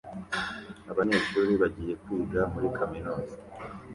[0.91, 3.35] Abanyeshuri bagiye kwiga muri kaminuza